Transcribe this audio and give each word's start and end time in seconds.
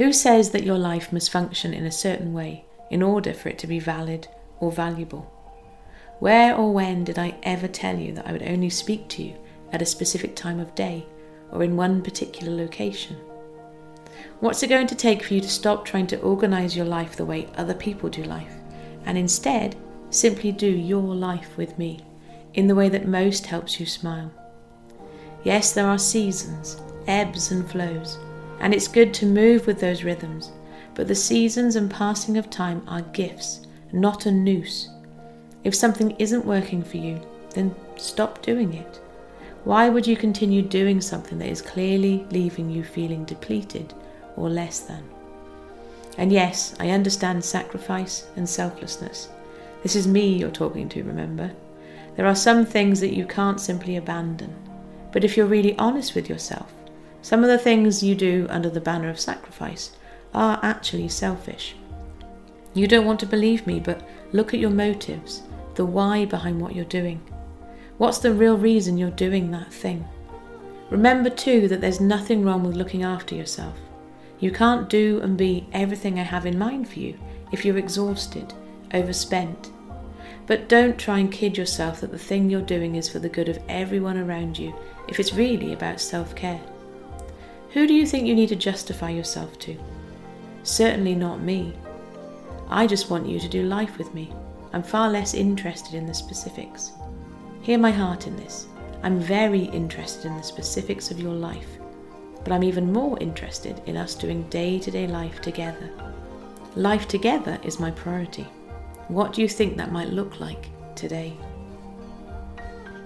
Who 0.00 0.14
says 0.14 0.52
that 0.52 0.64
your 0.64 0.78
life 0.78 1.12
must 1.12 1.30
function 1.30 1.74
in 1.74 1.84
a 1.84 1.92
certain 1.92 2.32
way 2.32 2.64
in 2.88 3.02
order 3.02 3.34
for 3.34 3.50
it 3.50 3.58
to 3.58 3.66
be 3.66 3.78
valid 3.78 4.28
or 4.58 4.72
valuable? 4.72 5.30
Where 6.20 6.56
or 6.56 6.72
when 6.72 7.04
did 7.04 7.18
I 7.18 7.34
ever 7.42 7.68
tell 7.68 7.98
you 7.98 8.14
that 8.14 8.26
I 8.26 8.32
would 8.32 8.42
only 8.42 8.70
speak 8.70 9.08
to 9.08 9.22
you 9.22 9.36
at 9.72 9.82
a 9.82 9.84
specific 9.84 10.34
time 10.34 10.58
of 10.58 10.74
day 10.74 11.04
or 11.52 11.62
in 11.62 11.76
one 11.76 12.00
particular 12.00 12.50
location? 12.50 13.18
What's 14.38 14.62
it 14.62 14.70
going 14.70 14.86
to 14.86 14.94
take 14.94 15.22
for 15.22 15.34
you 15.34 15.42
to 15.42 15.48
stop 15.50 15.84
trying 15.84 16.06
to 16.06 16.20
organize 16.20 16.74
your 16.74 16.86
life 16.86 17.16
the 17.16 17.26
way 17.26 17.50
other 17.58 17.74
people 17.74 18.08
do 18.08 18.22
life 18.22 18.54
and 19.04 19.18
instead 19.18 19.76
simply 20.08 20.50
do 20.50 20.66
your 20.66 21.14
life 21.14 21.58
with 21.58 21.76
me 21.76 22.00
in 22.54 22.68
the 22.68 22.74
way 22.74 22.88
that 22.88 23.06
most 23.06 23.44
helps 23.44 23.78
you 23.78 23.84
smile? 23.84 24.32
Yes, 25.44 25.74
there 25.74 25.86
are 25.86 25.98
seasons, 25.98 26.80
ebbs 27.06 27.50
and 27.50 27.70
flows 27.70 28.16
and 28.60 28.74
it's 28.74 28.88
good 28.88 29.12
to 29.14 29.26
move 29.26 29.66
with 29.66 29.80
those 29.80 30.04
rhythms. 30.04 30.52
But 30.94 31.08
the 31.08 31.14
seasons 31.14 31.76
and 31.76 31.90
passing 31.90 32.36
of 32.36 32.50
time 32.50 32.82
are 32.86 33.02
gifts, 33.02 33.66
not 33.92 34.26
a 34.26 34.30
noose. 34.30 34.88
If 35.64 35.74
something 35.74 36.14
isn't 36.18 36.44
working 36.44 36.82
for 36.82 36.96
you, 36.96 37.20
then 37.54 37.74
stop 37.96 38.42
doing 38.42 38.74
it. 38.74 39.00
Why 39.64 39.88
would 39.88 40.06
you 40.06 40.16
continue 40.16 40.62
doing 40.62 41.00
something 41.00 41.38
that 41.38 41.48
is 41.48 41.60
clearly 41.60 42.26
leaving 42.30 42.70
you 42.70 42.82
feeling 42.82 43.24
depleted 43.24 43.92
or 44.36 44.48
less 44.48 44.80
than? 44.80 45.04
And 46.16 46.32
yes, 46.32 46.74
I 46.80 46.90
understand 46.90 47.44
sacrifice 47.44 48.28
and 48.36 48.48
selflessness. 48.48 49.28
This 49.82 49.96
is 49.96 50.06
me 50.06 50.36
you're 50.36 50.50
talking 50.50 50.88
to, 50.90 51.02
remember? 51.02 51.50
There 52.16 52.26
are 52.26 52.34
some 52.34 52.66
things 52.66 53.00
that 53.00 53.14
you 53.14 53.26
can't 53.26 53.60
simply 53.60 53.96
abandon. 53.96 54.54
But 55.12 55.24
if 55.24 55.36
you're 55.36 55.46
really 55.46 55.76
honest 55.78 56.14
with 56.14 56.28
yourself, 56.28 56.72
some 57.22 57.42
of 57.42 57.50
the 57.50 57.58
things 57.58 58.02
you 58.02 58.14
do 58.14 58.46
under 58.50 58.70
the 58.70 58.80
banner 58.80 59.08
of 59.08 59.20
sacrifice 59.20 59.92
are 60.34 60.58
actually 60.62 61.08
selfish. 61.08 61.74
You 62.72 62.86
don't 62.86 63.04
want 63.04 63.20
to 63.20 63.26
believe 63.26 63.66
me, 63.66 63.80
but 63.80 64.02
look 64.32 64.54
at 64.54 64.60
your 64.60 64.70
motives, 64.70 65.42
the 65.74 65.84
why 65.84 66.24
behind 66.24 66.60
what 66.60 66.74
you're 66.74 66.84
doing. 66.84 67.20
What's 67.98 68.18
the 68.18 68.32
real 68.32 68.56
reason 68.56 68.96
you're 68.96 69.10
doing 69.10 69.50
that 69.50 69.72
thing? 69.72 70.06
Remember 70.88 71.30
too 71.30 71.68
that 71.68 71.80
there's 71.80 72.00
nothing 72.00 72.42
wrong 72.42 72.64
with 72.64 72.76
looking 72.76 73.02
after 73.02 73.34
yourself. 73.34 73.76
You 74.38 74.50
can't 74.50 74.88
do 74.88 75.20
and 75.22 75.36
be 75.36 75.68
everything 75.72 76.18
I 76.18 76.22
have 76.22 76.46
in 76.46 76.58
mind 76.58 76.88
for 76.88 76.98
you 76.98 77.18
if 77.52 77.64
you're 77.64 77.76
exhausted, 77.76 78.54
overspent. 78.94 79.70
But 80.46 80.68
don't 80.68 80.98
try 80.98 81.18
and 81.18 81.30
kid 81.30 81.58
yourself 81.58 82.00
that 82.00 82.10
the 82.10 82.18
thing 82.18 82.48
you're 82.48 82.62
doing 82.62 82.94
is 82.94 83.08
for 83.08 83.18
the 83.18 83.28
good 83.28 83.48
of 83.48 83.58
everyone 83.68 84.16
around 84.16 84.58
you 84.58 84.74
if 85.08 85.20
it's 85.20 85.34
really 85.34 85.72
about 85.72 86.00
self 86.00 86.34
care. 86.34 86.60
Who 87.72 87.86
do 87.86 87.94
you 87.94 88.04
think 88.04 88.26
you 88.26 88.34
need 88.34 88.48
to 88.48 88.56
justify 88.56 89.10
yourself 89.10 89.56
to? 89.60 89.76
Certainly 90.64 91.14
not 91.14 91.40
me. 91.40 91.72
I 92.68 92.86
just 92.86 93.10
want 93.10 93.28
you 93.28 93.38
to 93.38 93.48
do 93.48 93.62
life 93.62 93.96
with 93.96 94.12
me. 94.12 94.32
I'm 94.72 94.82
far 94.82 95.08
less 95.08 95.34
interested 95.34 95.94
in 95.94 96.04
the 96.04 96.14
specifics. 96.14 96.92
Hear 97.62 97.78
my 97.78 97.92
heart 97.92 98.26
in 98.26 98.34
this. 98.36 98.66
I'm 99.04 99.20
very 99.20 99.64
interested 99.66 100.26
in 100.26 100.36
the 100.36 100.42
specifics 100.42 101.12
of 101.12 101.20
your 101.20 101.32
life, 101.32 101.78
but 102.42 102.52
I'm 102.52 102.64
even 102.64 102.92
more 102.92 103.16
interested 103.20 103.80
in 103.86 103.96
us 103.96 104.16
doing 104.16 104.48
day 104.48 104.80
to 104.80 104.90
day 104.90 105.06
life 105.06 105.40
together. 105.40 105.90
Life 106.74 107.06
together 107.06 107.58
is 107.62 107.78
my 107.78 107.92
priority. 107.92 108.46
What 109.08 109.32
do 109.32 109.42
you 109.42 109.48
think 109.48 109.76
that 109.76 109.92
might 109.92 110.08
look 110.08 110.40
like 110.40 110.68
today? 110.96 111.36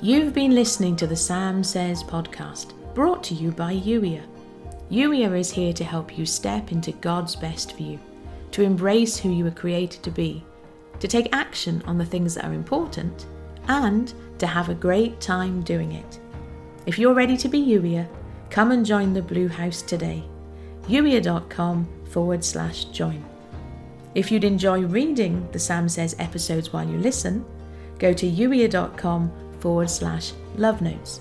You've 0.01 0.33
been 0.33 0.55
listening 0.55 0.97
to 0.97 1.07
the 1.07 1.17
Sam 1.17 1.63
Says 1.63 2.03
podcast, 2.03 2.73
brought 2.95 3.23
to 3.25 3.35
you 3.35 3.51
by 3.53 3.75
Youier. 3.75 4.25
Youier 4.91 5.39
is 5.39 5.51
here 5.51 5.73
to 5.73 5.85
help 5.85 6.19
you 6.19 6.27
step 6.27 6.71
into 6.71 6.93
God's 6.93 7.35
best 7.35 7.73
for 7.73 7.83
you, 7.83 7.99
to 8.51 8.63
embrace 8.63 9.17
who 9.17 9.31
you 9.31 9.45
were 9.45 9.51
created 9.51 10.03
to 10.03 10.11
be, 10.11 10.45
to 11.01 11.09
take 11.09 11.35
action 11.35 11.83
on 11.87 11.99
the 11.99 12.05
things 12.05 12.35
that 12.35 12.45
are 12.45 12.53
important, 12.53 13.27
and 13.69 14.13
to 14.39 14.47
have 14.47 14.69
a 14.69 14.75
great 14.75 15.21
time 15.21 15.63
doing 15.63 15.93
it. 15.93 16.21
If 16.87 16.99
you're 16.99 17.15
ready 17.15 17.37
to 17.39 17.49
be 17.49 17.65
Youier, 17.65 18.07
come 18.51 18.73
and 18.73 18.85
join 18.85 19.13
the 19.13 19.23
Blue 19.23 19.49
House 19.49 19.81
today. 19.81 20.23
Youier.com 20.87 21.89
forward 22.11 22.45
slash 22.45 22.85
join. 22.87 23.25
If 24.15 24.31
you'd 24.31 24.45
enjoy 24.45 24.83
reading 24.83 25.49
the 25.51 25.59
Sam 25.59 25.89
Says 25.89 26.15
episodes 26.19 26.73
while 26.73 26.89
you 26.89 26.99
listen, 26.99 27.45
go 27.99 28.13
to 28.13 28.31
youier.com 28.31 29.33
forward 29.61 29.91
slash 29.91 30.33
love 30.57 30.83
notes. 30.83 31.21